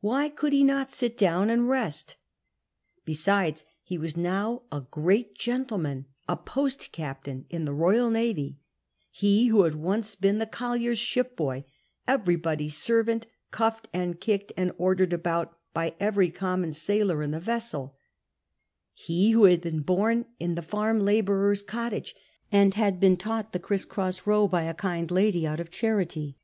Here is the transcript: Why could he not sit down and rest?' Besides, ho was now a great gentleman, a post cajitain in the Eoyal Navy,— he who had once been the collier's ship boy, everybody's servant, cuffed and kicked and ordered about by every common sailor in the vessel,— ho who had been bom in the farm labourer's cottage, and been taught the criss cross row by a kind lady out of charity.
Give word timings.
Why 0.00 0.28
could 0.30 0.52
he 0.52 0.64
not 0.64 0.90
sit 0.90 1.16
down 1.16 1.48
and 1.48 1.68
rest?' 1.68 2.16
Besides, 3.04 3.64
ho 3.88 3.98
was 3.98 4.16
now 4.16 4.62
a 4.72 4.80
great 4.80 5.36
gentleman, 5.36 6.06
a 6.28 6.36
post 6.36 6.90
cajitain 6.92 7.44
in 7.50 7.66
the 7.66 7.72
Eoyal 7.72 8.10
Navy,— 8.10 8.58
he 9.12 9.46
who 9.46 9.62
had 9.62 9.76
once 9.76 10.16
been 10.16 10.38
the 10.38 10.46
collier's 10.46 10.98
ship 10.98 11.36
boy, 11.36 11.66
everybody's 12.08 12.76
servant, 12.76 13.28
cuffed 13.52 13.86
and 13.92 14.18
kicked 14.20 14.50
and 14.56 14.72
ordered 14.76 15.12
about 15.12 15.56
by 15.72 15.94
every 16.00 16.30
common 16.32 16.72
sailor 16.72 17.22
in 17.22 17.30
the 17.30 17.38
vessel,— 17.38 17.96
ho 19.06 19.30
who 19.30 19.44
had 19.44 19.60
been 19.60 19.82
bom 19.82 20.26
in 20.40 20.56
the 20.56 20.62
farm 20.62 20.98
labourer's 21.04 21.62
cottage, 21.62 22.16
and 22.50 22.74
been 22.98 23.16
taught 23.16 23.52
the 23.52 23.60
criss 23.60 23.84
cross 23.84 24.26
row 24.26 24.48
by 24.48 24.64
a 24.64 24.74
kind 24.74 25.12
lady 25.12 25.46
out 25.46 25.60
of 25.60 25.70
charity. 25.70 26.36